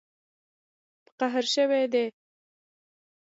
په 1.05 1.11
قهر 1.19 1.43
شوي 1.53 1.83
دي 1.93 2.05